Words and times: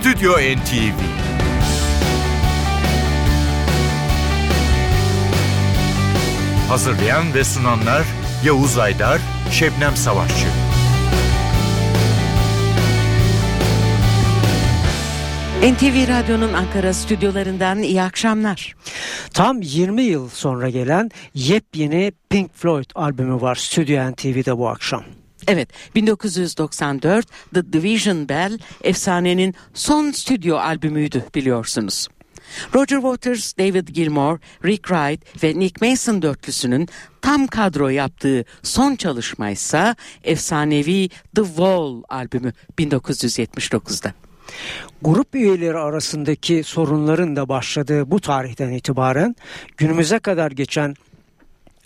Stüdyo 0.00 0.32
NTV 0.32 1.00
Hazırlayan 6.68 7.34
ve 7.34 7.44
sunanlar 7.44 8.06
Yavuz 8.44 8.78
Aydar, 8.78 9.20
Şebnem 9.50 9.96
Savaşçı. 9.96 10.46
NTV 15.62 16.08
Radyo'nun 16.08 16.52
Ankara 16.52 16.92
stüdyolarından 16.92 17.78
iyi 17.78 18.02
akşamlar. 18.02 18.74
Tam 19.34 19.62
20 19.62 20.02
yıl 20.02 20.28
sonra 20.28 20.68
gelen 20.68 21.10
yepyeni 21.34 22.12
Pink 22.30 22.54
Floyd 22.54 22.90
albümü 22.94 23.40
var 23.40 23.54
Stüdyo 23.54 24.10
NTV'de 24.10 24.58
bu 24.58 24.68
akşam. 24.68 25.02
Evet 25.48 25.68
1994 25.94 27.26
The 27.54 27.72
Division 27.72 28.28
Bell 28.28 28.58
efsanenin 28.82 29.54
son 29.74 30.10
stüdyo 30.10 30.56
albümüydü 30.56 31.24
biliyorsunuz. 31.34 32.08
Roger 32.74 32.96
Waters, 32.96 33.58
David 33.58 33.88
Gilmour, 33.88 34.38
Rick 34.64 34.88
Wright 34.88 35.44
ve 35.44 35.58
Nick 35.58 35.88
Mason 35.88 36.22
dörtlüsünün 36.22 36.88
tam 37.22 37.46
kadro 37.46 37.88
yaptığı 37.88 38.44
son 38.62 38.96
çalışma 38.96 39.50
ise 39.50 39.94
efsanevi 40.24 41.08
The 41.08 41.44
Wall 41.44 42.02
albümü 42.08 42.52
1979'da. 42.78 44.14
Grup 45.02 45.34
üyeleri 45.34 45.78
arasındaki 45.78 46.62
sorunların 46.64 47.36
da 47.36 47.48
başladığı 47.48 48.10
bu 48.10 48.20
tarihten 48.20 48.70
itibaren 48.70 49.36
günümüze 49.76 50.18
kadar 50.18 50.50
geçen 50.50 50.94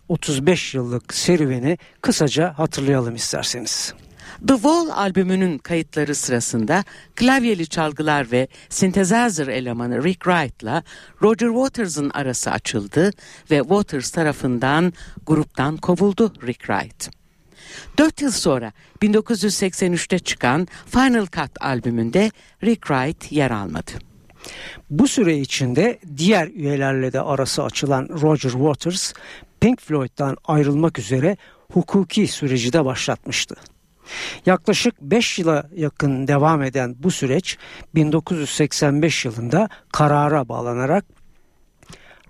35 0.08 0.74
yıllık 0.74 1.14
serüveni 1.14 1.78
kısaca 2.00 2.58
hatırlayalım 2.58 3.14
isterseniz. 3.14 3.94
The 4.48 4.54
Wall 4.54 4.88
albümünün 4.88 5.58
kayıtları 5.58 6.14
sırasında 6.14 6.84
klavyeli 7.14 7.66
çalgılar 7.66 8.32
ve 8.32 8.48
synthesizer 8.68 9.46
elemanı 9.46 10.04
Rick 10.04 10.24
Wright'la 10.24 10.82
Roger 11.22 11.48
Waters'ın 11.48 12.10
arası 12.10 12.50
açıldı 12.50 13.10
ve 13.50 13.58
Waters 13.58 14.10
tarafından 14.10 14.92
gruptan 15.26 15.76
kovuldu 15.76 16.32
Rick 16.46 16.60
Wright. 16.60 17.10
Dört 17.98 18.22
yıl 18.22 18.30
sonra 18.30 18.72
1983'te 19.02 20.18
çıkan 20.18 20.68
Final 20.86 21.26
Cut 21.26 21.50
albümünde 21.60 22.30
Rick 22.64 22.86
Wright 22.86 23.32
yer 23.32 23.50
almadı. 23.50 23.92
Bu 24.90 25.08
süre 25.08 25.38
içinde 25.38 25.98
diğer 26.16 26.48
üyelerle 26.48 27.12
de 27.12 27.20
arası 27.20 27.62
açılan 27.62 28.08
Roger 28.08 28.50
Waters, 28.50 29.12
Pink 29.64 29.80
Floyd'dan 29.80 30.36
ayrılmak 30.44 30.98
üzere 30.98 31.36
hukuki 31.72 32.28
süreci 32.28 32.72
de 32.72 32.84
başlatmıştı. 32.84 33.56
Yaklaşık 34.46 35.00
5 35.00 35.38
yıla 35.38 35.68
yakın 35.76 36.28
devam 36.28 36.62
eden 36.62 36.96
bu 36.98 37.10
süreç 37.10 37.58
1985 37.94 39.24
yılında 39.24 39.68
karara 39.92 40.48
bağlanarak 40.48 41.04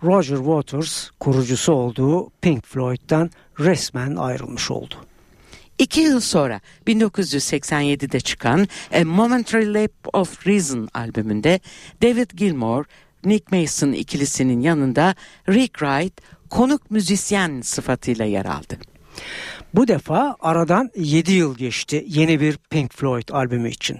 Roger 0.02 0.36
Waters 0.36 1.10
kurucusu 1.20 1.72
olduğu 1.72 2.30
Pink 2.30 2.66
Floyd'dan 2.66 3.30
resmen 3.60 4.16
ayrılmış 4.16 4.70
oldu. 4.70 4.94
İki 5.78 6.00
yıl 6.00 6.20
sonra 6.20 6.60
1987'de 6.86 8.20
çıkan 8.20 8.68
A 8.92 9.04
Momentary 9.04 9.74
Leap 9.74 9.92
of 10.12 10.46
Reason 10.46 10.88
albümünde 10.94 11.60
David 12.02 12.30
Gilmour, 12.30 12.84
Nick 13.24 13.60
Mason 13.60 13.92
ikilisinin 13.92 14.60
yanında 14.60 15.14
Rick 15.48 15.78
Wright 15.78 16.20
konuk 16.54 16.90
müzisyen 16.90 17.60
sıfatıyla 17.60 18.24
yer 18.24 18.44
aldı. 18.44 18.78
Bu 19.74 19.88
defa 19.88 20.36
aradan 20.40 20.90
7 20.96 21.32
yıl 21.32 21.56
geçti 21.56 22.04
yeni 22.08 22.40
bir 22.40 22.58
Pink 22.70 22.94
Floyd 22.94 23.28
albümü 23.28 23.70
için. 23.70 23.98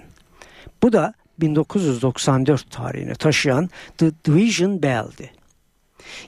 Bu 0.83 0.93
da 0.93 1.13
1994 1.39 2.71
tarihini 2.71 3.15
taşıyan 3.15 3.69
The 3.97 4.11
Division 4.25 4.81
Bell'di. 4.81 5.31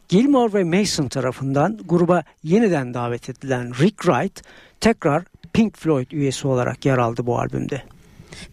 Gilmore 0.10 0.54
ve 0.54 0.64
Mason 0.64 1.08
tarafından 1.08 1.80
gruba 1.86 2.24
yeniden 2.44 2.94
davet 2.94 3.30
edilen 3.30 3.74
Rick 3.80 3.98
Wright 3.98 4.42
tekrar 4.80 5.24
Pink 5.54 5.78
Floyd 5.78 6.12
üyesi 6.12 6.48
olarak 6.48 6.86
yer 6.86 6.98
aldı 6.98 7.26
bu 7.26 7.40
albümde. 7.40 7.84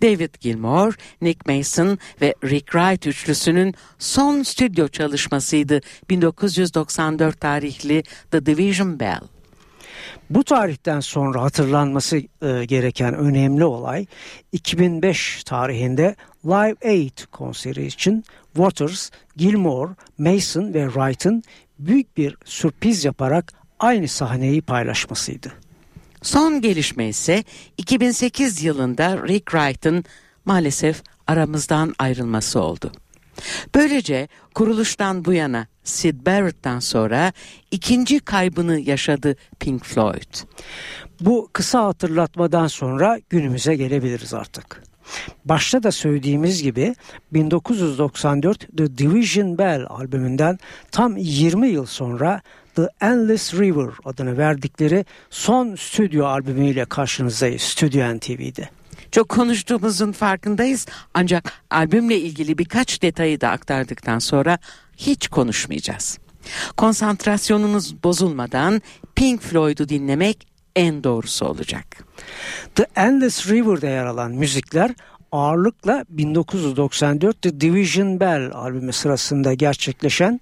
David 0.02 0.34
Gilmour, 0.40 0.94
Nick 1.22 1.56
Mason 1.56 1.98
ve 2.20 2.34
Rick 2.44 2.66
Wright 2.66 3.06
üçlüsünün 3.06 3.74
son 3.98 4.42
stüdyo 4.42 4.88
çalışmasıydı 4.88 5.80
1994 6.10 7.40
tarihli 7.40 8.02
The 8.30 8.46
Division 8.46 9.00
Bell. 9.00 9.20
Bu 10.30 10.44
tarihten 10.44 11.00
sonra 11.00 11.42
hatırlanması 11.42 12.16
e, 12.16 12.64
gereken 12.64 13.14
önemli 13.14 13.64
olay 13.64 14.06
2005 14.52 15.44
tarihinde 15.44 16.16
Live 16.44 16.76
Aid 16.84 17.18
konseri 17.32 17.86
için 17.86 18.24
Waters, 18.54 19.10
Gilmour, 19.36 19.88
Mason 20.18 20.74
ve 20.74 20.84
Wright'ın 20.84 21.42
büyük 21.78 22.16
bir 22.16 22.36
sürpriz 22.44 23.04
yaparak 23.04 23.52
aynı 23.78 24.08
sahneyi 24.08 24.62
paylaşmasıydı. 24.62 25.52
Son 26.24 26.60
gelişme 26.60 27.08
ise 27.08 27.44
2008 27.78 28.62
yılında 28.62 29.28
Rick 29.28 29.50
Wright'ın 29.50 30.04
maalesef 30.44 31.02
aramızdan 31.26 31.94
ayrılması 31.98 32.60
oldu. 32.60 32.92
Böylece 33.74 34.28
kuruluştan 34.54 35.24
bu 35.24 35.32
yana 35.32 35.66
Sid 35.84 36.26
Barrett'tan 36.26 36.78
sonra 36.78 37.32
ikinci 37.70 38.20
kaybını 38.20 38.80
yaşadı 38.80 39.36
Pink 39.60 39.84
Floyd. 39.84 40.34
Bu 41.20 41.50
kısa 41.52 41.84
hatırlatmadan 41.84 42.66
sonra 42.66 43.18
günümüze 43.30 43.74
gelebiliriz 43.74 44.34
artık. 44.34 44.82
Başta 45.44 45.82
da 45.82 45.92
söylediğimiz 45.92 46.62
gibi 46.62 46.94
1994 47.32 48.60
The 48.76 48.98
Division 48.98 49.58
Bell 49.58 49.86
albümünden 49.88 50.58
tam 50.90 51.16
20 51.16 51.68
yıl 51.68 51.86
sonra 51.86 52.40
The 52.74 52.88
Endless 53.00 53.54
River 53.54 53.90
adını 54.04 54.38
verdikleri 54.38 55.04
son 55.30 55.74
stüdyo 55.74 56.26
albümüyle 56.26 56.84
karşınızdayız 56.84 57.62
Stüdyo 57.62 58.16
NTV'de. 58.16 58.68
Çok 59.12 59.28
konuştuğumuzun 59.28 60.12
farkındayız 60.12 60.86
ancak 61.14 61.52
albümle 61.70 62.18
ilgili 62.18 62.58
birkaç 62.58 63.02
detayı 63.02 63.40
da 63.40 63.48
aktardıktan 63.50 64.18
sonra 64.18 64.58
hiç 64.96 65.28
konuşmayacağız. 65.28 66.18
Konsantrasyonunuz 66.76 68.02
bozulmadan 68.04 68.82
Pink 69.14 69.42
Floyd'u 69.42 69.88
dinlemek 69.88 70.46
en 70.76 71.04
doğrusu 71.04 71.46
olacak. 71.46 71.84
The 72.74 72.86
Endless 72.96 73.48
River'da 73.48 73.86
yer 73.86 74.06
alan 74.06 74.32
müzikler 74.32 74.90
ağırlıkla 75.32 76.04
1994 76.08 77.42
The 77.42 77.60
Division 77.60 78.20
Bell 78.20 78.50
albümü 78.52 78.92
sırasında 78.92 79.54
gerçekleşen 79.54 80.40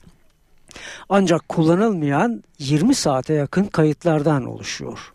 ancak 1.09 1.49
kullanılmayan 1.49 2.43
20 2.59 2.95
saate 2.95 3.35
yakın 3.35 3.65
kayıtlardan 3.65 4.45
oluşuyor. 4.45 5.13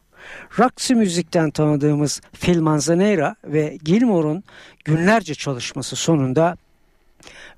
Roxy 0.60 0.94
müzikten 0.94 1.52
tanıdığımız 1.52 2.22
Phil 2.34 2.60
Manzanera 2.60 3.36
ve 3.44 3.78
Gilmore'un 3.84 4.44
günlerce 4.86 5.36
çalışması 5.36 5.96
sonunda 5.96 6.58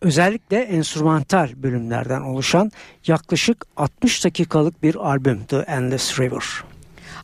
özellikle 0.02 0.58
enstrümantal 0.58 1.50
bölümlerden 1.56 2.22
oluşan 2.22 2.72
yaklaşık 3.08 3.66
60 3.78 4.26
dakikalık 4.26 4.84
bir 4.84 4.96
albüm 4.96 5.44
The 5.44 5.58
Endless 5.58 6.20
River. 6.20 6.44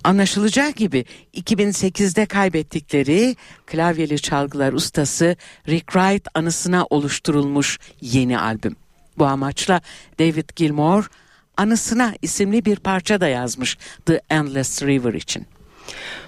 Anlaşılacağı 0.03 0.69
gibi 0.69 1.05
2008'de 1.33 2.25
kaybettikleri 2.25 3.35
klavyeli 3.65 4.21
çalgılar 4.21 4.73
ustası 4.73 5.35
Rick 5.67 5.91
Wright 5.91 6.27
anısına 6.33 6.85
oluşturulmuş 6.89 7.79
yeni 8.01 8.39
albüm. 8.39 8.75
Bu 9.17 9.25
amaçla 9.25 9.81
David 10.19 10.49
Gilmour 10.55 11.09
anısına 11.57 12.13
isimli 12.21 12.65
bir 12.65 12.75
parça 12.75 13.21
da 13.21 13.27
yazmış 13.27 13.77
The 14.05 14.21
Endless 14.29 14.83
River 14.83 15.13
için. 15.13 15.47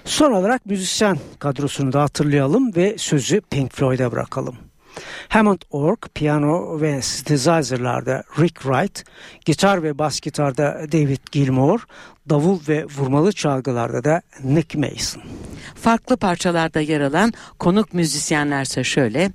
Son 0.04 0.32
olarak 0.32 0.66
müzisyen 0.66 1.18
kadrosunu 1.38 1.92
da 1.92 2.02
hatırlayalım 2.02 2.76
ve 2.76 2.98
sözü 2.98 3.40
Pink 3.40 3.72
Floyd'a 3.72 4.12
bırakalım. 4.12 4.56
Hammond 5.28 5.60
Org, 5.70 5.98
piyano 6.14 6.80
ve 6.80 7.02
synthesizer'larda 7.02 8.22
Rick 8.38 8.62
Wright, 8.62 9.04
gitar 9.44 9.82
ve 9.82 9.98
bas 9.98 10.20
gitarda 10.20 10.80
David 10.92 11.18
Gilmour, 11.32 11.80
davul 12.28 12.58
ve 12.68 12.84
vurmalı 12.84 13.32
çalgılarda 13.32 14.04
da 14.04 14.22
Nick 14.44 14.78
Mason. 14.78 15.22
Farklı 15.74 16.16
parçalarda 16.16 16.80
yer 16.80 17.00
alan 17.00 17.32
konuk 17.58 17.94
müzisyenlerse 17.94 18.84
şöyle, 18.84 19.30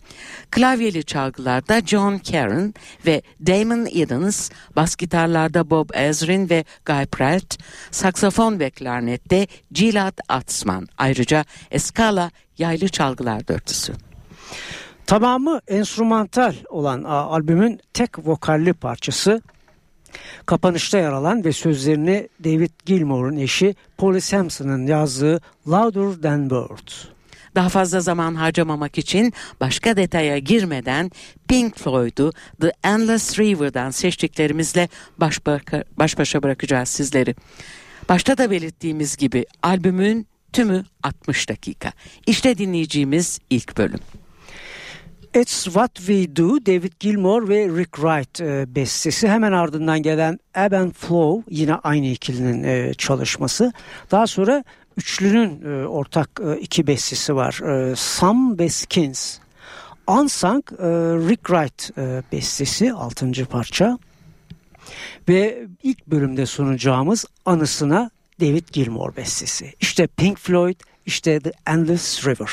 klavyeli 0.52 1.04
çalgılarda 1.04 1.82
John 1.82 2.18
Karen 2.18 2.74
ve 3.06 3.22
Damon 3.48 3.88
Edens, 3.94 4.50
bas 4.76 4.96
gitarlarda 4.96 5.70
Bob 5.70 5.90
Ezrin 5.94 6.50
ve 6.50 6.66
Guy 6.86 7.06
Pratt, 7.06 7.58
saksafon 7.92 8.60
ve 8.60 8.70
klarnette 8.70 9.48
Gilad 9.72 10.18
Atzman, 10.30 10.88
ayrıca 10.98 11.46
Eskala 11.72 12.32
yaylı 12.58 12.90
çalgılar 12.90 13.48
dörtüsü. 13.48 13.94
Tamamı 15.06 15.60
enstrümantal 15.68 16.54
olan 16.70 17.04
albümün 17.04 17.80
tek 17.94 18.28
vokalli 18.28 18.74
parçası 18.74 19.42
kapanışta 20.46 20.98
yer 20.98 21.12
alan 21.12 21.44
ve 21.44 21.52
sözlerini 21.52 22.30
David 22.44 22.72
Gilmour'un 22.86 23.38
eşi 23.38 23.76
Polly 23.98 24.22
Sampson'ın 24.22 24.88
yazdığı 24.88 25.42
Louder 25.68 26.22
Than 26.22 26.42
Words. 26.42 27.14
Daha 27.56 27.70
fazla 27.70 28.00
zaman 28.00 28.36
harcamamak 28.36 28.98
için 28.98 29.34
başka 29.62 29.98
detaya 29.98 30.38
girmeden 30.38 31.12
Pink 31.48 31.78
Floyd'u 31.78 32.32
The 32.62 32.72
Endless 32.84 33.40
River'dan 33.40 33.92
seçtiklerimizle 33.92 34.90
baş, 35.18 35.46
baş 35.98 36.18
başa 36.18 36.44
bırakacağız 36.44 36.90
sizleri. 36.90 37.36
Başta 38.10 38.38
da 38.38 38.52
belirttiğimiz 38.52 39.18
gibi 39.18 39.46
albümün 39.64 40.28
tümü 40.54 40.86
60 41.04 41.50
dakika. 41.50 41.92
İşte 42.28 42.58
dinleyeceğimiz 42.58 43.40
ilk 43.50 43.78
bölüm. 43.78 44.00
It's 45.36 45.64
What 45.64 45.96
We 45.96 46.36
Do 46.36 46.66
David 46.66 46.92
Gilmour 47.00 47.50
ve 47.50 47.68
Rick 47.68 47.92
Wright 47.92 48.42
e, 48.42 48.76
bestesi. 48.76 49.28
Hemen 49.28 49.52
ardından 49.52 50.02
gelen 50.02 50.40
Ebb 50.56 50.72
and 50.72 50.92
Flow 50.92 51.56
yine 51.56 51.74
aynı 51.76 52.06
ikilinin 52.06 52.64
e, 52.64 52.94
çalışması. 52.94 53.74
Daha 54.12 54.28
sonra 54.28 54.64
üçlünün 54.98 55.62
e, 55.62 55.88
ortak 55.88 56.42
iki 56.62 56.88
bestesi 56.88 57.36
var. 57.36 57.60
E, 57.92 57.96
Some 57.96 58.60
ve 58.60 58.70
Skins. 58.70 59.40
Unsung 60.08 60.72
Rick 61.30 61.44
Wright 61.44 61.98
bestesi 62.32 62.94
altıncı 62.94 63.46
parça. 63.46 64.00
Ve 65.30 65.68
ilk 65.84 66.08
bölümde 66.08 66.46
sunacağımız 66.46 67.26
anısına 67.46 68.12
David 68.42 68.68
Gilmour 68.72 69.16
bestesi. 69.16 69.74
İşte 69.80 70.08
Pink 70.08 70.40
Floyd, 70.40 70.80
işte 71.06 71.40
The 71.40 71.52
Endless 71.68 72.28
River. 72.28 72.50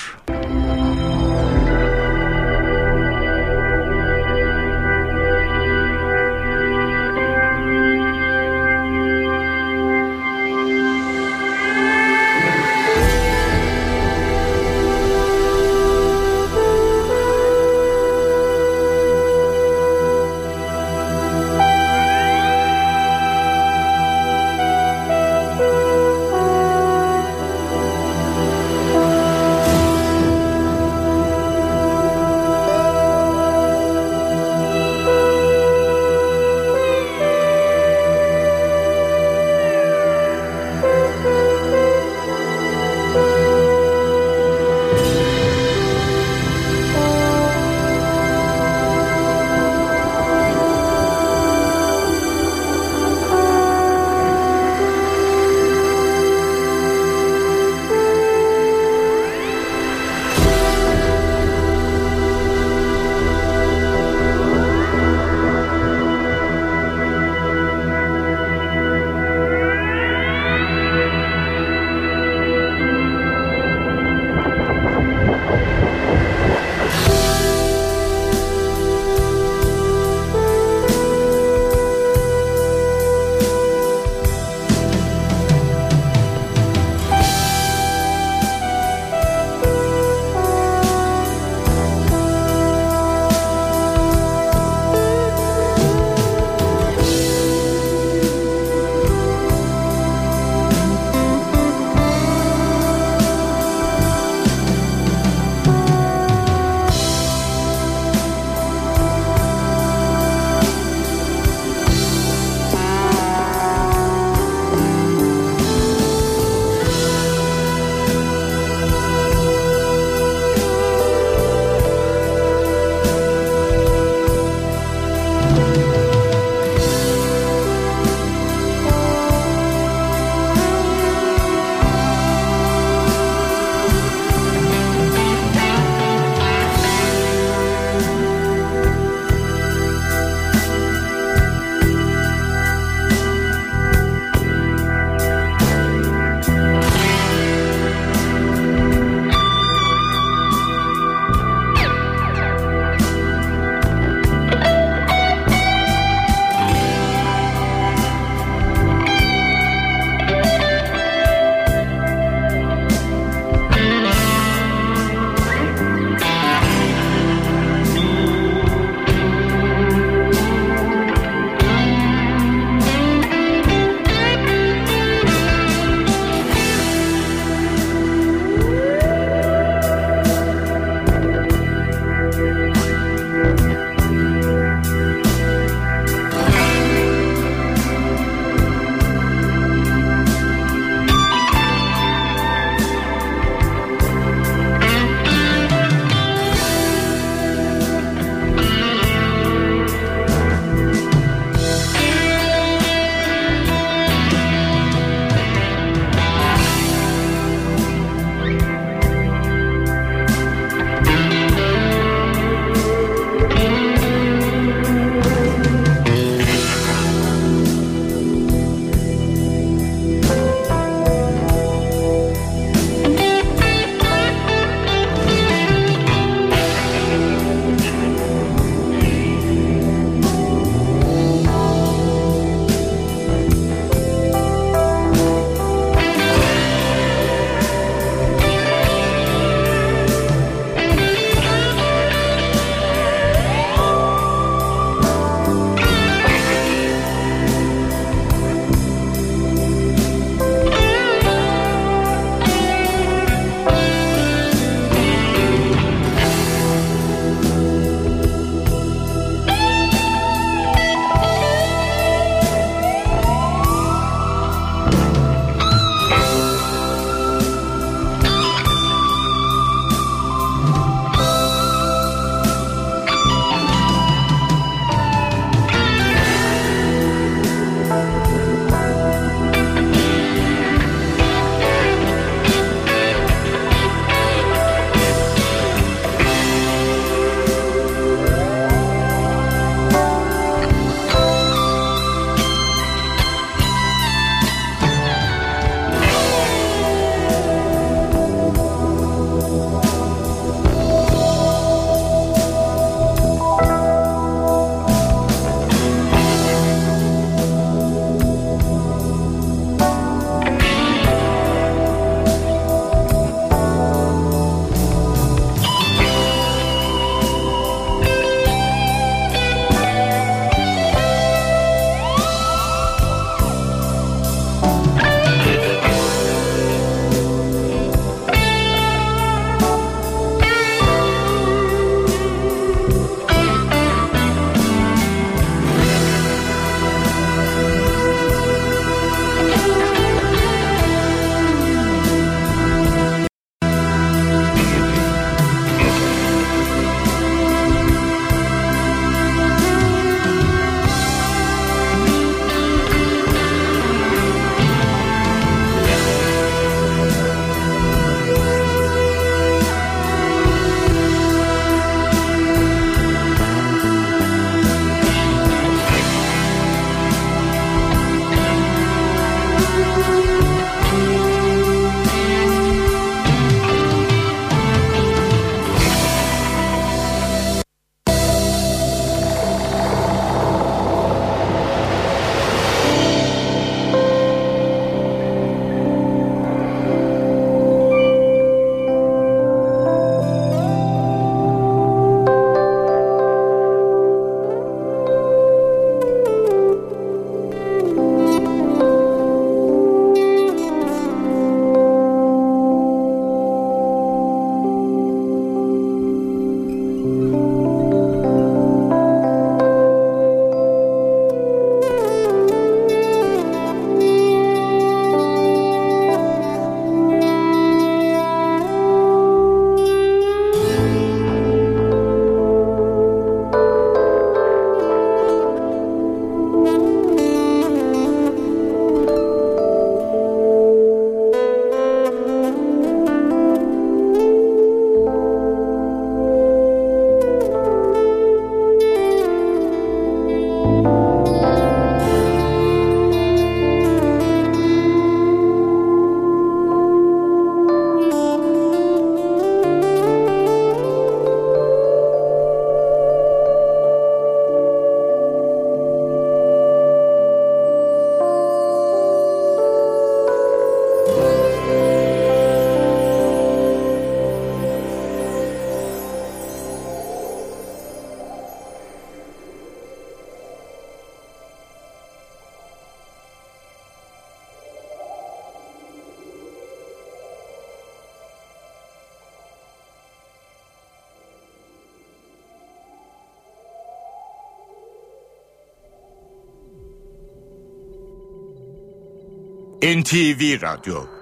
NTV 489.83 490.59
Radyo 490.61 491.20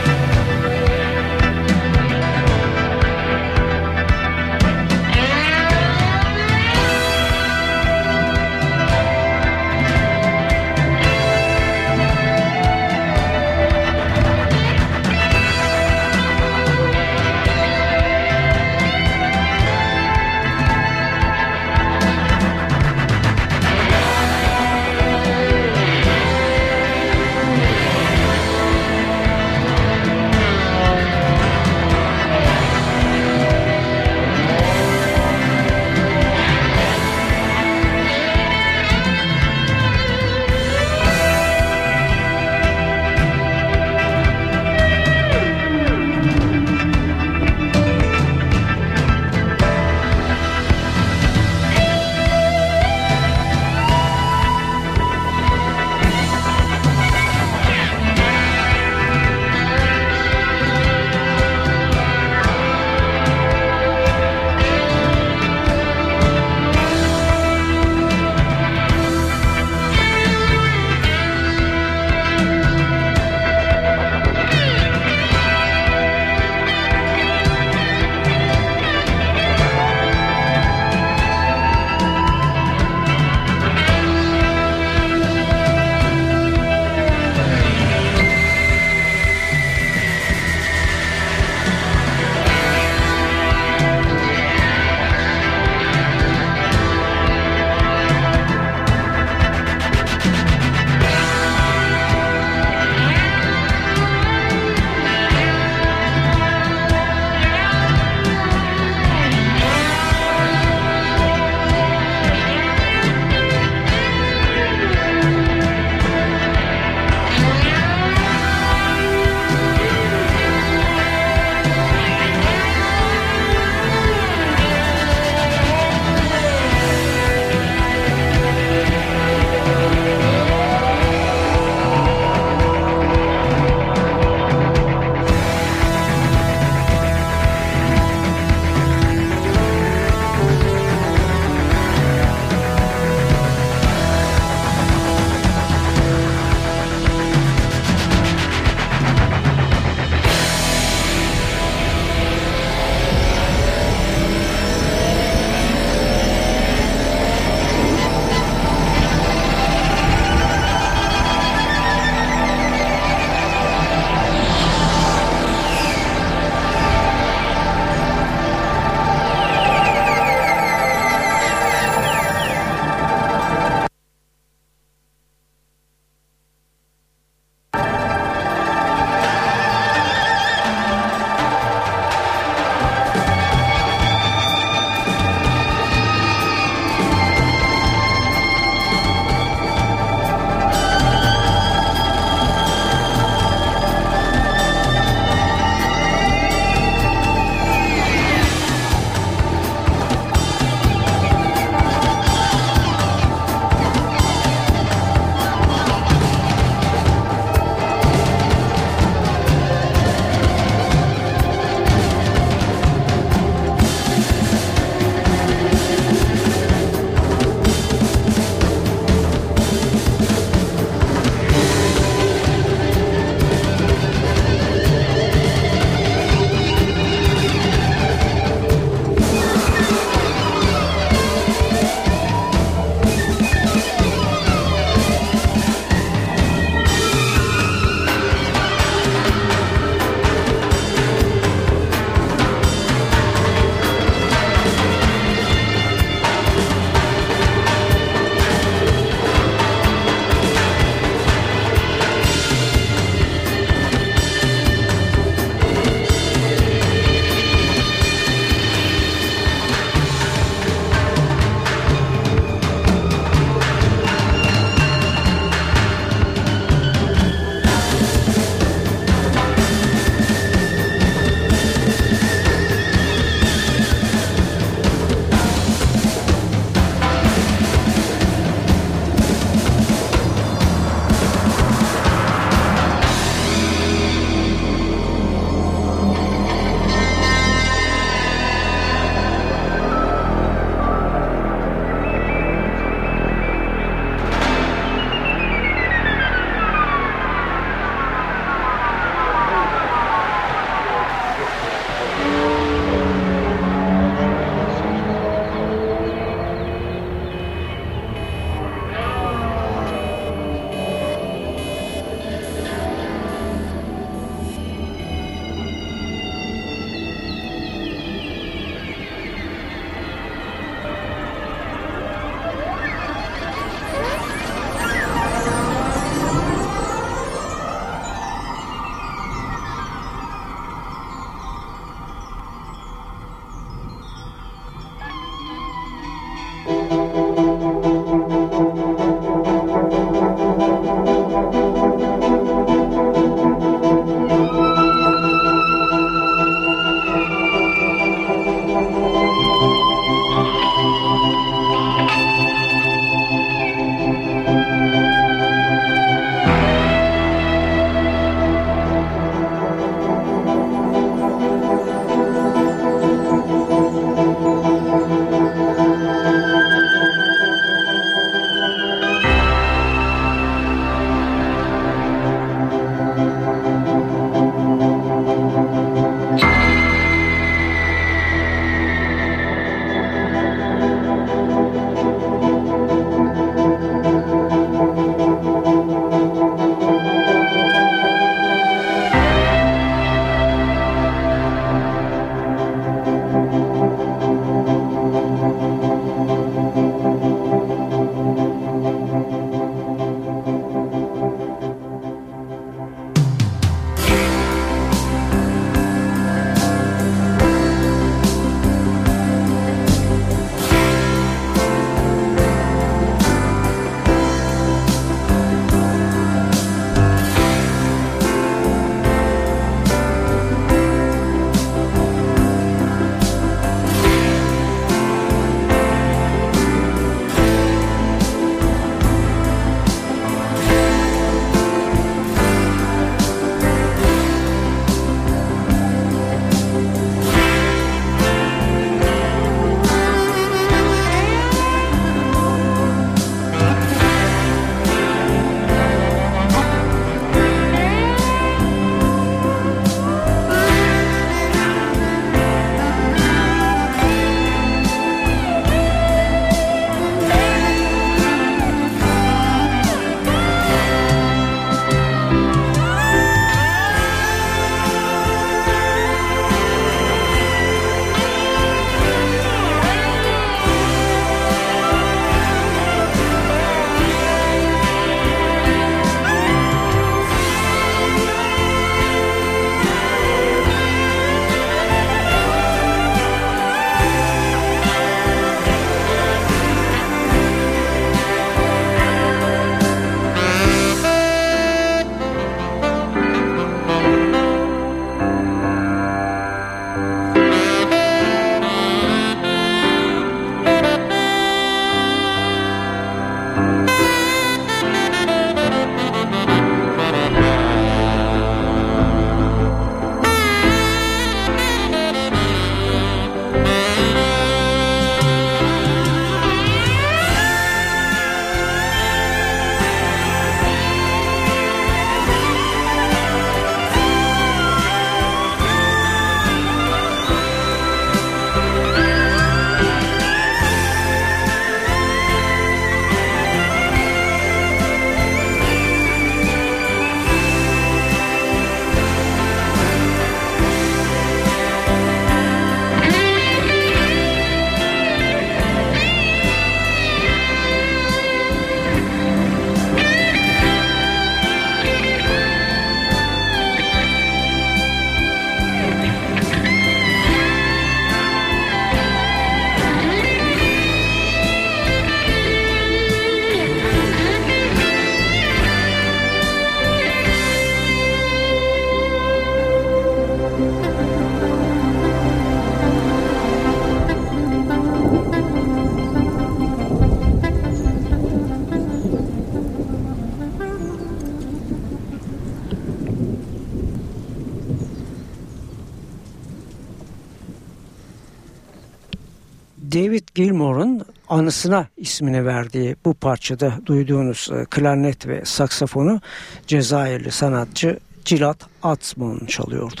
anısına 591.40 591.86
ismini 591.96 592.46
verdiği 592.46 592.96
bu 593.04 593.14
parçada 593.14 593.80
duyduğunuz 593.86 594.48
e, 594.52 594.64
klarnet 594.64 595.26
ve 595.26 595.44
saksafonu 595.44 596.20
Cezayirli 596.66 597.30
sanatçı 597.30 597.98
Cilat 598.24 598.58
Atsman 598.82 599.46
çalıyordu. 599.46 600.00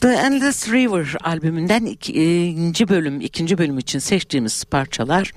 The 0.00 0.08
Endless 0.08 0.68
River 0.68 1.16
albümünden 1.24 1.84
ikinci 1.84 2.88
bölüm, 2.88 3.20
ikinci 3.20 3.58
bölüm 3.58 3.78
için 3.78 3.98
seçtiğimiz 3.98 4.64
parçalar 4.64 5.32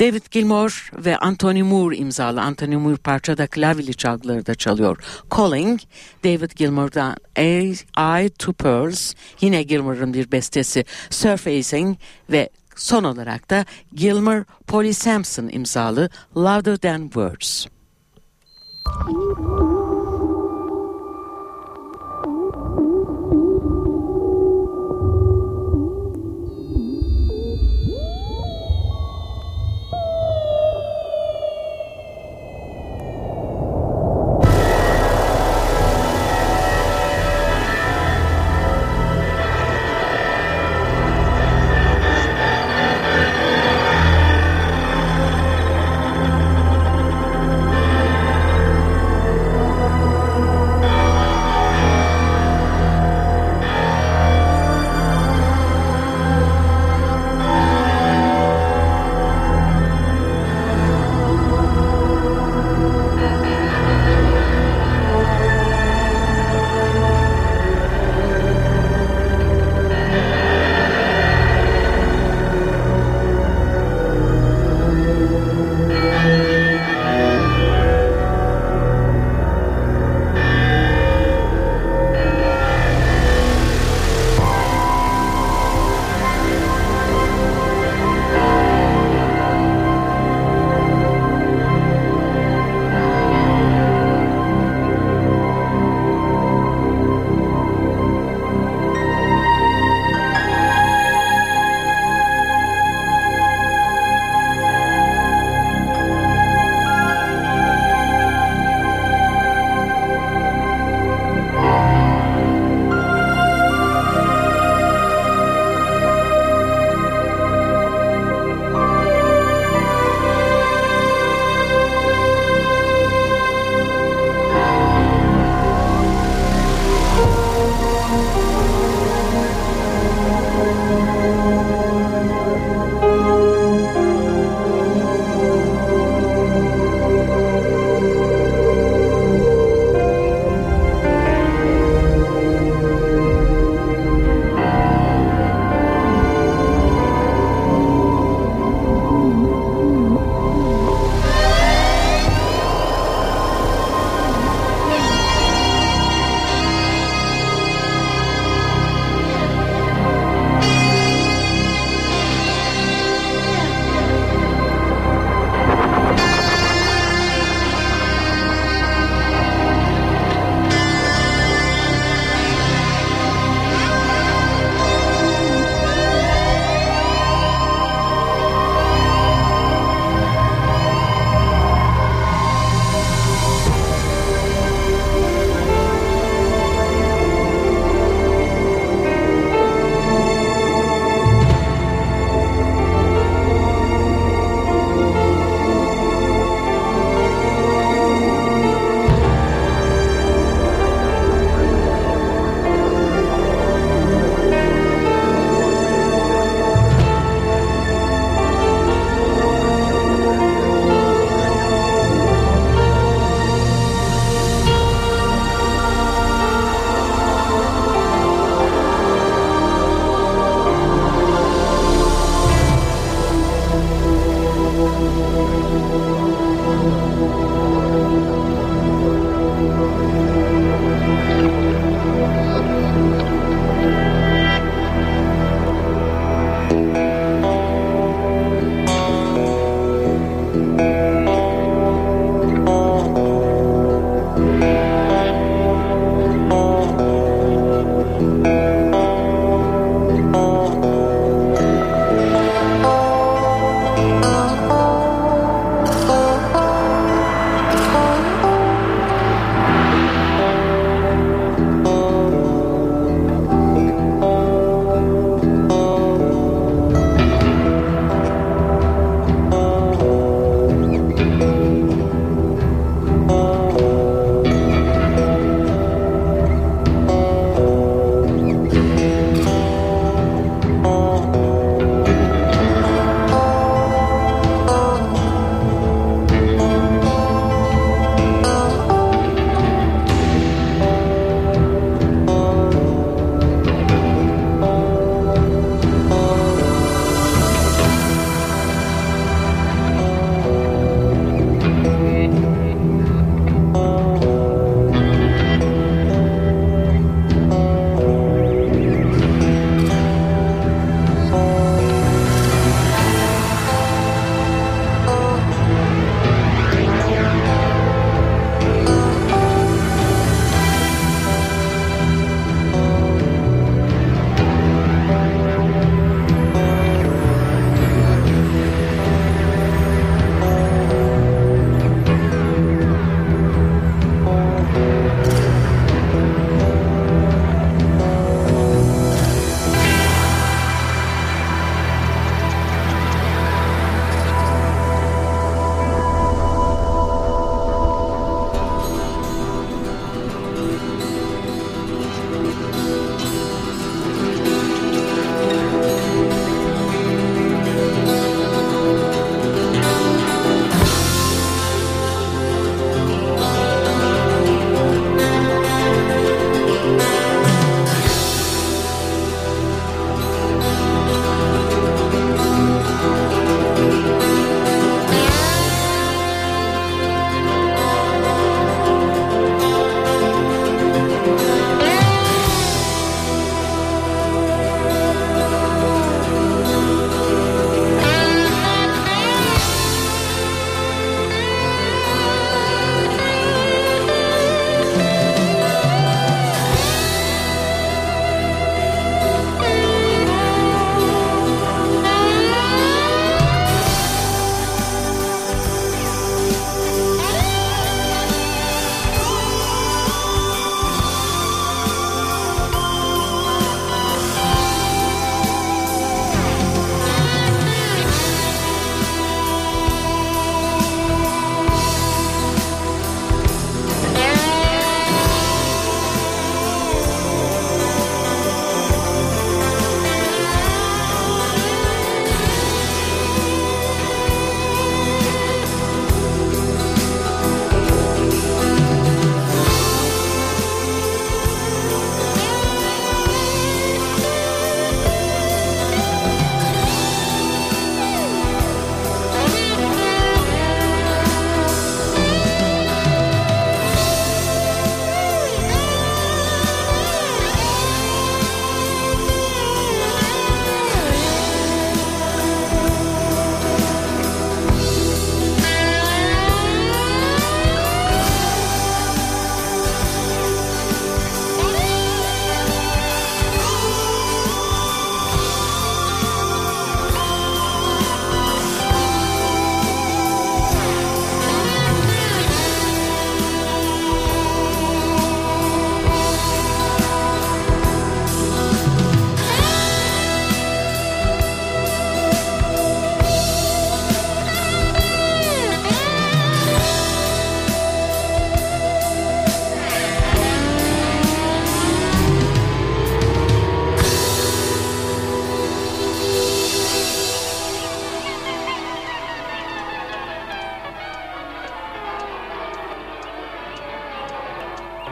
David 0.00 0.22
Gilmour 0.30 0.90
ve 1.04 1.16
Anthony 1.16 1.62
Moore 1.62 1.96
imzalı. 1.96 2.40
Anthony 2.40 2.76
Moore 2.76 2.96
parçada 2.96 3.46
klavyeli 3.46 3.94
çalgıları 3.94 4.46
da 4.46 4.54
çalıyor. 4.54 4.98
Calling, 5.36 5.80
David 6.24 6.50
Gilmour'dan 6.56 7.16
A 7.36 8.18
Eye 8.18 8.28
to 8.28 8.52
Pearls, 8.52 9.14
yine 9.40 9.62
Gilmour'un 9.62 10.14
bir 10.14 10.32
bestesi 10.32 10.84
Surfacing 11.10 11.96
ve 12.30 12.48
son 12.76 13.04
olarak 13.04 13.50
da 13.50 13.64
Gilmour 13.94 14.44
Polly 14.66 14.94
Sampson 14.94 15.48
imzalı 15.52 16.10
Louder 16.36 16.76
Than 16.76 17.02
Words. 17.02 17.66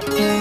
Yeah. 0.03 0.34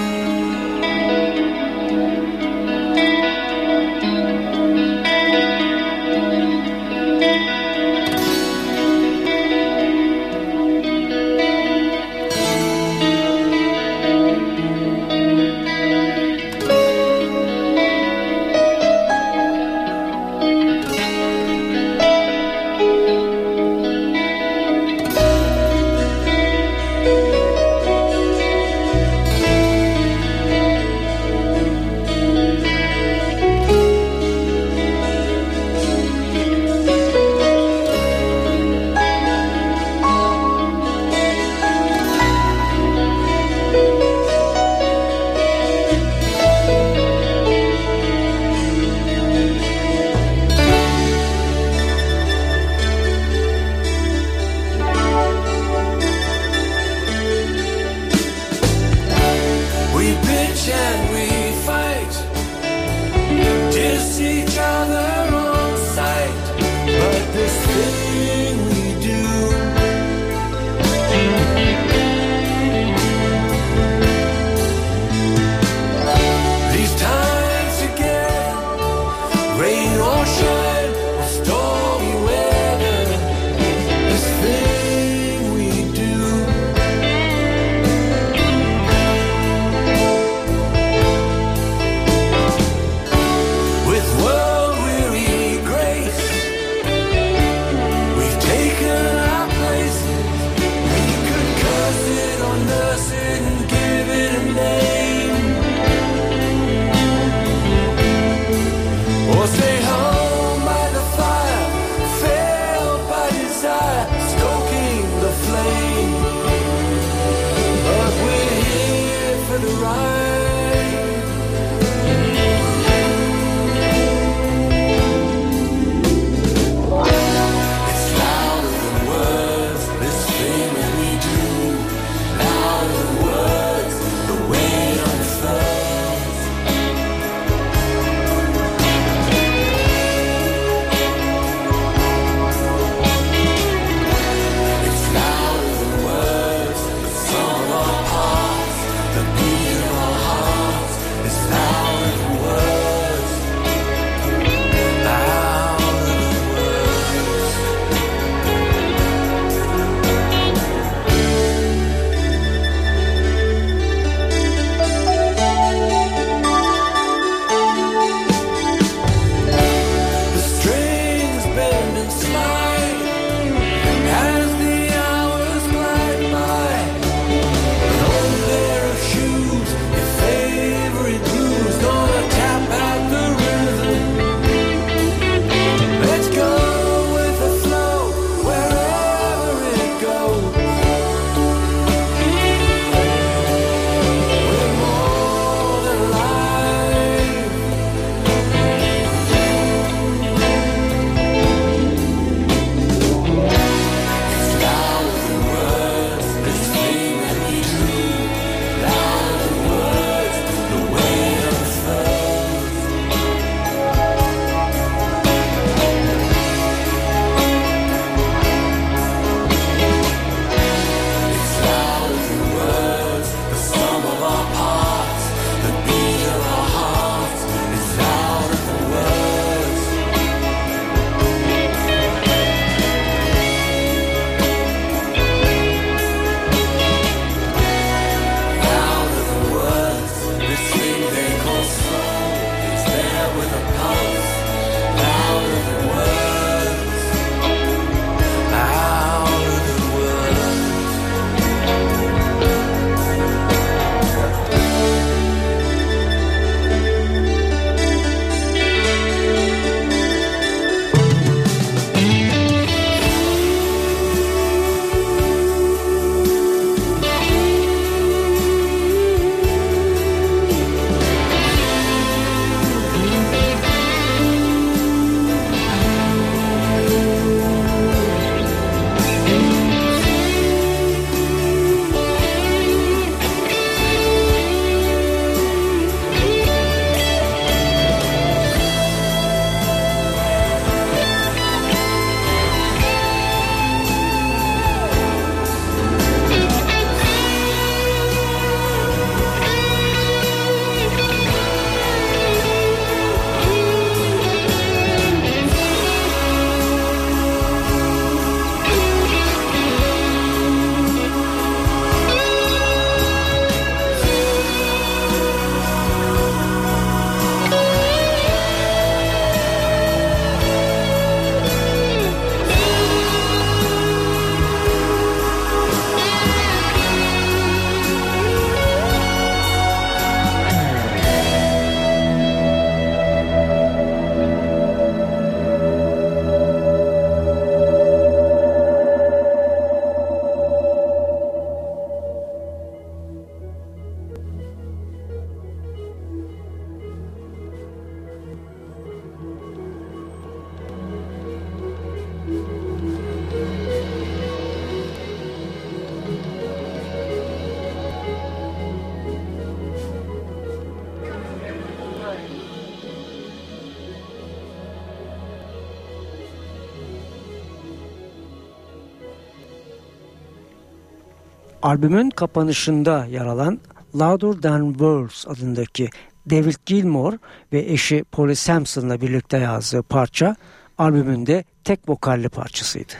Albümün 371.63 372.09
kapanışında 372.09 373.05
yer 373.05 373.25
alan 373.25 373.59
Louder 373.95 374.41
Than 374.41 374.69
Words 374.69 375.27
adındaki 375.27 375.89
David 376.29 376.55
Gilmour 376.65 377.13
ve 377.53 377.59
eşi 377.59 378.03
Polly 378.11 378.35
Sampson'la 378.35 379.01
birlikte 379.01 379.37
yazdığı 379.37 379.83
parça 379.83 380.35
albümünde 380.77 381.43
tek 381.63 381.79
vokalli 381.89 382.29
parçasıydı. 382.29 382.93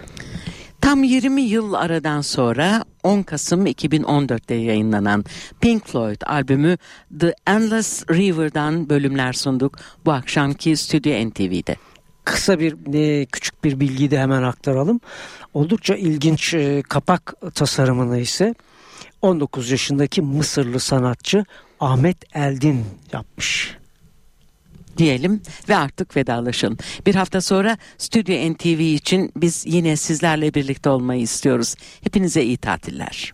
Tam 0.82 1.04
20 1.04 1.42
yıl 1.42 1.74
aradan 1.74 2.22
sonra 2.22 2.84
10 3.04 3.24
Kasım 3.24 3.68
2014'te 3.68 4.56
yayınlanan 4.56 5.26
Pink 5.62 5.88
Floyd 5.88 6.22
albümü 6.26 6.78
The 7.20 7.36
Endless 7.48 8.04
River'dan 8.10 8.90
bölümler 8.90 9.34
sunduk 9.34 9.78
bu 10.06 10.12
akşamki 10.12 10.78
Stüdyo 10.78 11.30
NTV'de. 11.30 11.76
Kısa 12.26 12.60
bir 12.60 12.94
e, 12.94 13.26
küçük 13.26 13.64
bir 13.64 13.80
bilgiyi 13.80 14.12
de 14.12 14.20
hemen 14.20 14.44
aktaralım. 14.44 15.00
Oldukça 15.54 15.96
ilginç 15.96 16.54
e, 16.54 16.84
kapak 16.90 17.34
tasarımını 17.56 18.20
ise 18.20 18.56
19 19.22 19.72
yaşındaki 19.72 20.22
Mısırlı 20.22 20.80
sanatçı 20.80 21.46
Ahmet 21.80 22.36
Eldin 22.36 22.86
yapmış. 23.14 23.78
diyelim 24.98 25.42
ve 25.70 25.78
artık 25.78 26.16
vedalaşalım. 26.18 26.78
Bir 27.06 27.16
hafta 27.16 27.42
sonra 27.42 27.78
Stüdyo 27.98 28.54
NTV 28.54 28.80
için 28.80 29.32
biz 29.36 29.64
yine 29.68 29.96
sizlerle 29.96 30.54
birlikte 30.54 30.90
olmayı 30.90 31.22
istiyoruz. 31.22 31.76
Hepinize 32.04 32.44
iyi 32.44 32.58
tatiller. 32.58 33.34